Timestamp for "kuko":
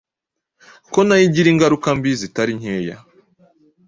0.83-0.99